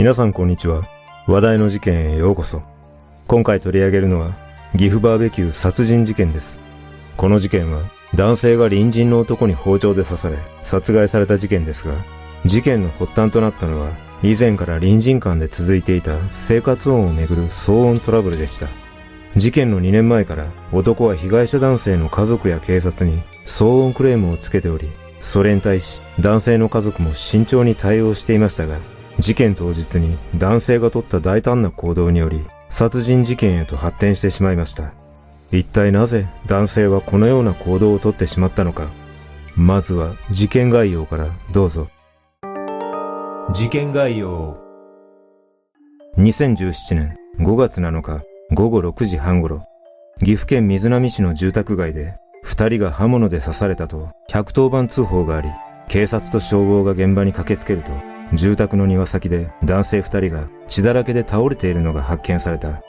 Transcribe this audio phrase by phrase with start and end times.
[0.00, 0.82] 皆さんこんにちは。
[1.26, 2.62] 話題の事件へようこそ。
[3.26, 4.34] 今回取り上げるのは、
[4.72, 6.58] 岐阜バーベキュー殺人事件です。
[7.18, 7.82] この事件は、
[8.14, 11.92] 男性が隣人の男に包丁で刺され、殺害された事件ですが、
[12.46, 13.90] 事件の発端となったのは、
[14.22, 18.70] 以前から隣人間で続いていた生活音をめぐる騒音トラブルでした。
[19.36, 24.88] 事件の2年前から男は被害者男性の家族や警察に騒音クレームをつけており、
[25.20, 28.78] それに対し男性の家族も慎重に対応していましたが、
[29.20, 34.94] 事件当日に男性が取った大胆な行動により殺人事件へと発展してしまいました。
[35.52, 38.88] 一体なぜ男性はこのような行動をとってしまったのか。
[39.56, 41.88] まずは事件概要からどうぞ。
[43.52, 44.56] 事件概要。
[46.16, 49.64] 2017年5月7日午後6時半頃、
[50.20, 55.50] 岐阜県水波市の住宅街で二人が刃物で刺されたと110番通報があり、
[55.88, 62.82] 警察と消防が現場に駆けつけると住宅の庭先で男性二人が血だらけで倒れているのが発見された。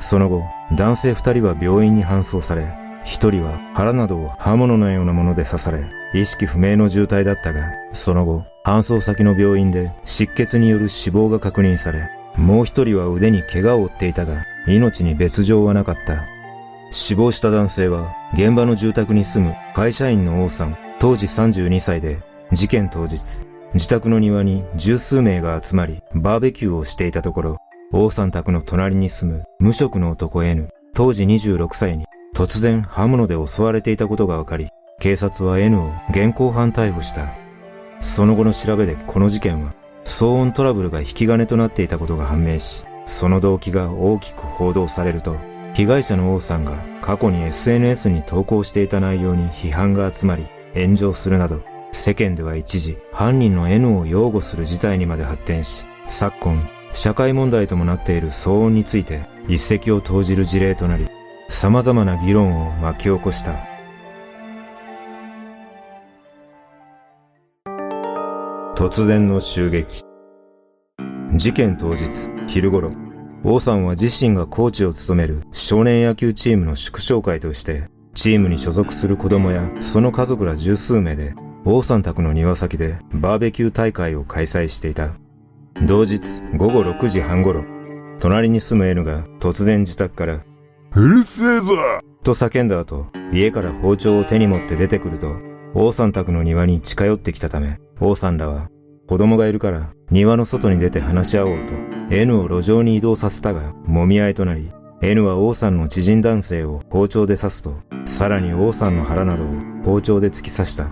[0.00, 0.42] その後、
[0.74, 16.24] 男性二人は病院に搬送され、一人は腹などを刃物のようなもので刺され、意識不明の重体だったが、その後、搬送先の病院で失血による死亡が確認され、もう一人は腕に怪我を負っていたが、命に別状はなかった。
[16.90, 22.20] 死亡した男性は、現場の住宅に住む会社員の王さん、当時32歳で、
[22.52, 27.56] 事件当日、自宅の庭に十数名が集まり、バーベキューをしていたところ、
[27.92, 34.68] 王さん宅の隣に住む無職の男 N、当時26歳に突然刃物で襲われていたことが分かり、
[35.00, 37.34] 警察は N を現行犯逮捕した。
[38.00, 39.74] その後の調べでこの事件は、
[40.04, 45.36] 騒音トラブルが引き金となっていたことが判明し、その動機が大きく報道されると、
[45.74, 51.60] 被害者の王さんが過去に SNS に投稿していた内容に批判が集まり、炎上するなど、
[51.90, 61.08] 世間では一時犯人の N を擁護する事態にまで発展し、昨今、社会問題ともなっている騒音について一石を投じる事例となり、
[61.48, 63.66] 様々な議論を巻き起こした。
[68.74, 70.02] 突然の襲撃。
[71.34, 72.92] 事件当日、昼頃、
[73.44, 81.34] 王さんは自身がコーチを務める少年野球チームの祝勝会として、チームに所属する子供やその家族ら十数名で
[81.70, 85.10] 王さん宅の庭先でバーベキュー大会を開催していた。
[85.86, 87.62] 同日午後6時半頃、
[88.20, 90.46] 隣に住む N が突然自宅から、
[90.96, 91.74] うるせえぞ
[92.24, 95.36] と叫んだ後、家から包丁を手に持って出てくると、
[95.74, 98.70] 王さん宅の庭に近寄ってきたため、王さんらは、
[99.06, 101.74] 子供がいるから庭の外に出て話し合おうと、
[102.10, 107.74] N を路上に移動させたが、揉み合いとなり、N は王さんの知人男性を包丁で刺すと、
[108.06, 109.48] さらに王さんの腹などを
[109.84, 110.88] 包丁で突き刺した。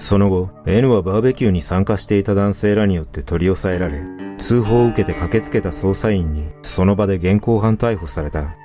[0.00, 4.02] その後、N はバーベキューに参加していた男性らによって取り押さえられ、
[4.38, 8.56] 通報を受けて駆けつけた捜査員にその場で現行犯逮捕された。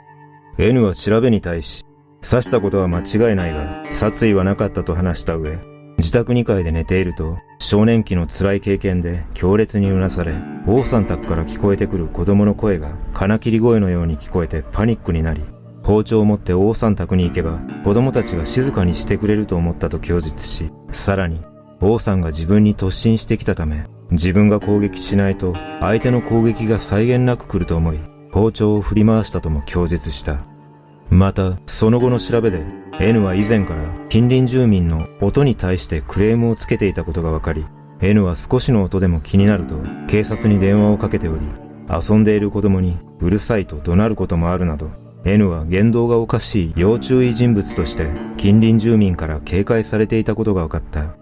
[0.58, 1.84] N は調べに対し、
[2.28, 5.58] 刺したことは間違いないが、殺意はなかったと話した上、
[5.98, 10.36] 自宅2階で寝ていると、少年期の辛い経験で強烈にうなされ、
[10.66, 15.42] 王さん宅から聞こえてくる子供の声が金切り声のように聞こえてパニックになり、
[15.86, 21.44] 包丁を持って王さん宅に行けば子供たちが静かにしてくれると思ったと供述し、さらに
[21.80, 28.00] 王さんが自分に突進してきたため、自分が攻撃しないと相手の攻撃が際限なく来ると思い、
[28.32, 30.40] 包丁を振り回したとも供述した。
[31.12, 32.64] また、その後の調べで
[33.00, 37.64] N は以前から近隣住民の音に対してクレームをつけていたことが分かり、
[38.02, 39.76] N は少しの音でも気になると
[40.08, 41.42] 警察に電話をかけており、
[41.88, 51.16] 遊んでいる子供にうるさいと怒鳴ることもあるなど、N は言動がおかしい要注意人物として近隣住民から警戒されていたことが分かった。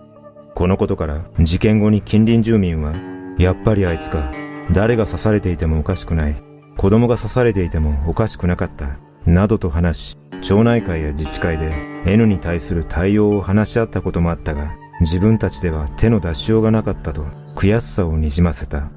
[0.55, 2.94] このことから事件後に近隣住民は、
[3.38, 4.33] やっぱりあいつか、
[4.71, 6.35] 誰が刺されていてもおかしくない、
[6.77, 11.71] 子供が刺されていてもおかしくなかった、などと話し、町内会や自治会で
[12.05, 17.23] N に対する対応を話し合ったこともあったが、自分たちでは手の出しようがなかったと
[17.55, 18.91] 悔しさをにじませた。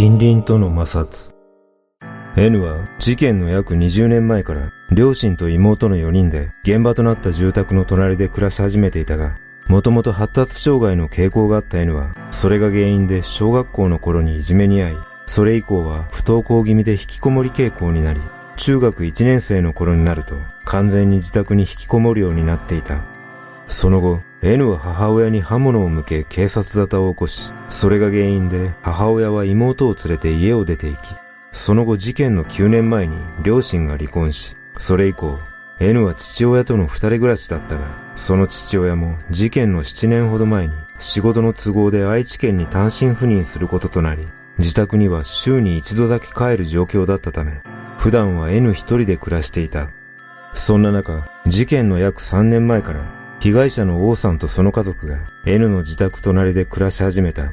[0.00, 1.34] 近隣との摩擦。
[2.34, 9.32] N は事件の約20年前から両親と妹の4人で現場となった住宅の隣で暮らし始めていたが、
[9.68, 18.22] もともと発達障害の傾向があった N は、それが原因で小学校の頃にいじめに遭い、それ以降は不登校気味で引きこもり傾向になり、
[18.56, 23.02] 中学1年生の頃になると完全に自宅に引きこもるようになっていた。
[23.70, 31.14] その後、N は母親に刃物を向け警察沙汰を起こし、それが原因で母親は妹を連れて家を出て行き、
[31.52, 35.38] その後事件の9年前に両親が離婚し、それ以降、
[35.78, 37.82] N は父親との二人暮らしだったが、
[38.16, 44.26] その父親も事件の7年ほど前に仕事の都合で愛知県に単身赴任することとなり、
[44.58, 47.52] 自宅には週に一度だけ帰る状況だったため、
[47.98, 49.90] 普段は N 一人で暮らしていた。
[50.56, 55.16] そんな中、事件の約3年前から、被害者の王さんとその家族が
[55.46, 57.52] N の自宅隣で暮らし始めた。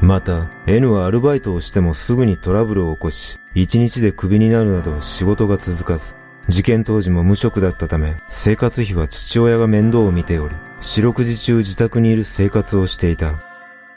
[0.00, 6.14] また、N はアルバイトをしてもすぐにトラブルを起こし、一日でクビになるなど仕事が続かず、
[6.48, 13.34] 事件当時も無職だったため、生活費は父親が面倒を見ており、四六時中自宅にいる生活をしていた。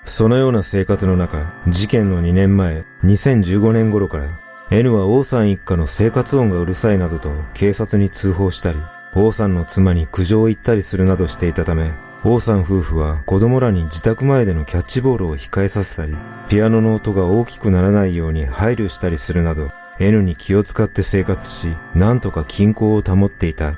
[0.03, 4.25] そのような生活の中、事件の2年前、2015年頃から、
[4.69, 8.79] N は王さん一家の生活音がうるさいなどと警察に通報したり、
[9.13, 11.91] 王さんの妻に苦情を言ったりするなどしていたため、
[12.23, 16.15] 王さん夫婦は子供らに自宅前でのキャッチボールを控えさせたり、
[16.49, 23.73] ピアノの音が大きくならないように配慮したりするなど、N に気を使って生活し、なんとか均衡を保っていた。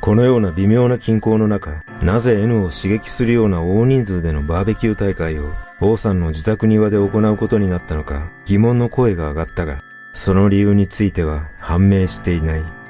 [0.00, 9.82] このような微妙な均衡の中、なぜ N を刺激するような大人数でのバーベキュー大会を王さんの自宅庭で行うことになったのか疑問の声が上がったが、
[10.14, 12.81] その理由については判明していない。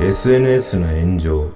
[0.00, 1.50] SNS の炎上。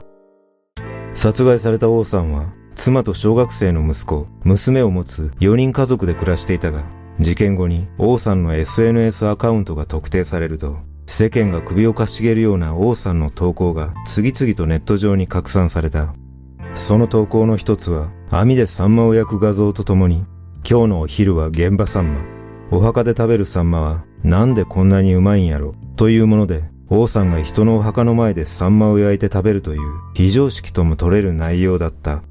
[1.15, 6.83] 殺害された王さんは、妻と小学生の息子、娘を持つ4人家族で暮らしていたが、
[7.21, 16.13] 事件後に王さんの SNS アカウントが特定されると、世間が首をかしげるような王さんの投稿が次々とネット上に拡散された。
[16.75, 20.27] その投稿の一つは、網でサンマを焼く画像とともに、
[20.69, 22.21] 今日のお昼は現場サンマ。
[22.73, 29.81] お墓で食べるサンマは、なんでこんなにうまいんやろ、というもので、王さんが人のお墓の前でサンマを焼いて食べるという
[30.13, 32.23] 非常識とも取れる内容だった。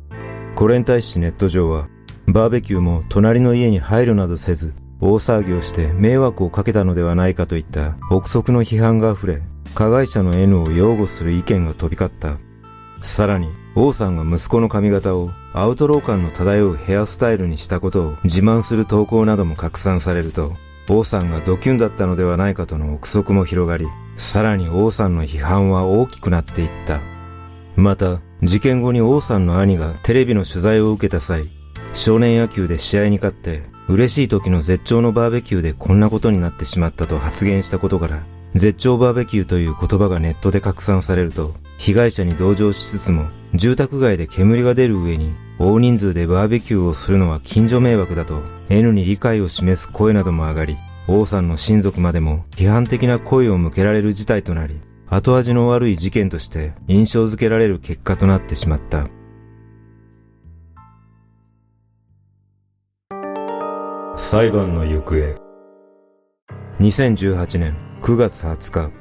[0.54, 1.88] これに対しネット上は、
[2.28, 9.42] バーベキューも隣の家に入るなどせず、大騒ぎをして迷惑をかけたのではないかといった憶測の批判が溢れ、
[9.74, 12.38] 加害者の N を擁護する意見が飛び交った。
[13.02, 20.54] さらに、王さんが息子の髪型をアウトロー感の漂うヘアスタイルにしたことを自慢する投稿なども拡散されると、
[20.88, 23.88] 王さんがドキュンだったのではないかとの憶測も広がり、
[24.22, 27.02] さらに王さんの批判は大きくなっていった。
[27.76, 31.50] また、事件後に王さんの兄がテレビの取材を受けた際、
[31.96, 38.24] 少年野球で試合に勝って、嬉しい時の絶頂のバーベキューでこんなことになってしまったと発言したことから、
[38.54, 43.26] 絶頂バーベキューという言葉がネットで拡散されると、被害者に同情しつつも、
[43.56, 50.78] 住宅街で煙が出る上に、大人数でバーベキューをするのは近所迷惑だと、N に理解を示す声なども上がり、
[51.08, 59.08] 王さんの親族までも批判的な声を向けられる事態となり、後味の悪い事件として印象づけられる結果となってしまった。
[64.16, 65.36] 裁判の行方
[66.80, 68.92] 2018年9月20日、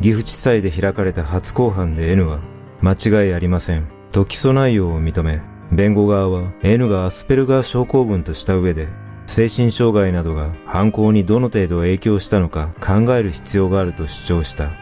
[0.00, 2.40] 岐阜地裁で開かれた初公判で N は、
[2.80, 5.40] 間違いありません、と起訴内容を認め、
[5.72, 8.88] 弁護側は N がアスペルガー症候群とした上で、
[9.26, 14.72] 精神障害などが犯行にどの程度影響したのか考える必要があると主張した。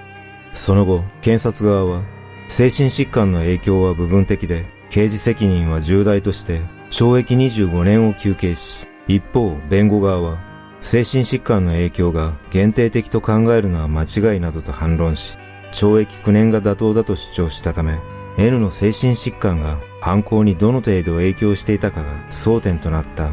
[0.54, 2.02] その後、検察側は、
[2.48, 10.38] 精神疾患の影響は部分的で、刑事責任は重大として、懲役25年を求刑し、一方、弁護側は、
[10.82, 15.38] 精神疾患の影響が限定的と考えるのは間違いなどと反論し、
[15.72, 17.98] 懲役9年が妥当だと主張したため、
[18.36, 23.30] N の精神疾患が犯行にどの程度影響していたかが争点となった。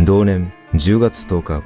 [0.00, 1.62] 同年10月10日、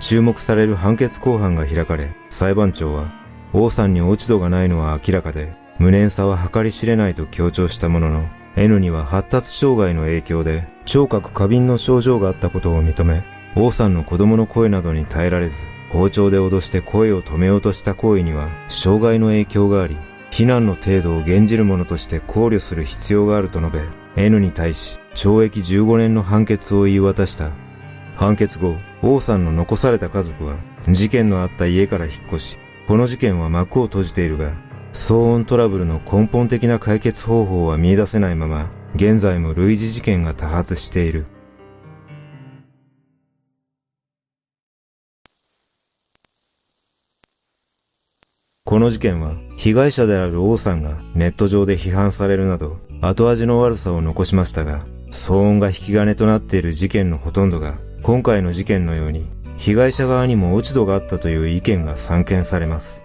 [0.00, 3.12] 注目される判決公判が開かれ、裁判長は
[3.52, 13.22] 王さんに落ち度がないのは明らかで、無念さは計り知れないと強調したものの、N には発達障害の影響で、聴覚過敏の症状があったことを認め、
[13.54, 19.96] 王さんの子供の声などに耐えられず、包丁で脅して声を止めようとした行為には、障害の影響があり、
[20.30, 23.72] 非難の程度を減じるものとして考慮する必要があると述
[24.16, 27.63] べ、N に対し、懲役15年の判決を言い渡した。
[28.16, 30.56] 判決後、王さんの残された家族は
[30.88, 34.54] 事件のあった家から引っ越し、この事件は幕を閉じているが、
[34.92, 41.26] 騒音トラブルの根本的な解決方法は見出せないまま、現在も類似事件が多発している。
[48.66, 59.24] この事件は被害者である王さんがネット上で批判されるなど後味の悪さを残しましたが騒音が引き金となっている事件のほとんどが今回の事件のように
[59.56, 63.00] 被害者側にも落ち度があったという意見が散見されます。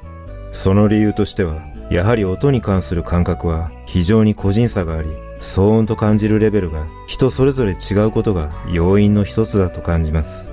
[0.51, 5.08] その理由としてはやはり音に関する感覚は非常に個人差があり
[5.39, 10.51] 騒音と感じるレベルが人それぞれ違うことが要因の一つだと感じます。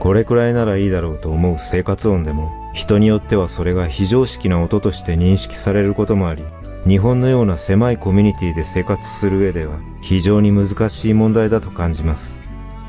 [0.00, 6.44] これくらいならいいだろうと思う生活音でも人によってはそれが非常識な音として認識されることもあり
[6.86, 12.47] 日本のような狭いコミュニティで生活する上では非常に難しい問題だと感じます。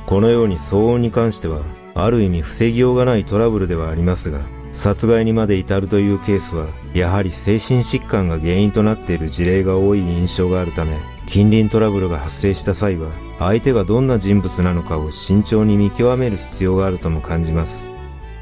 [0.10, 1.62] このように騒音に関しては
[1.94, 4.40] ある意味防ぎようがないトラブルではありますが
[4.72, 10.98] 殺害にまで至るというケースはやはり精神疾患が原因となっている事例が多い印象があるため
[11.28, 17.92] 近隣トラブルが発生した際は相手がどんな人物なのかを慎重に見極める必要があるとも感じます。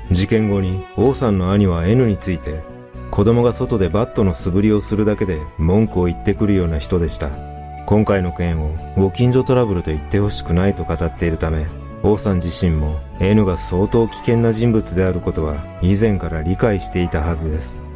[0.10, 2.64] 事件後に王さんの兄は N について
[3.12, 7.57] 子供が外でバットの素振りをするだけで文句を言ってくるような人でした。
[7.88, 11.68] 今回の件をご近所トラブルと言ってほしくないと語っているため、
[12.04, 17.88] 王さん自身も N が相当危険な人物であることは以前から理解していたはずです。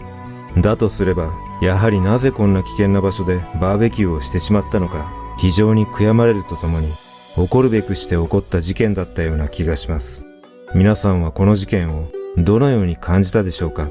[0.55, 6.87] だとすれば、やはりなぜこんな危険な場所でバーベキューをしてしまったのか、非常に悔やまれるとともに、
[7.35, 10.25] 起こるべくして起こった事件だったような気がします。
[10.73, 12.07] 皆さんはこの事件を
[12.37, 13.89] どのように感じたでしょうか？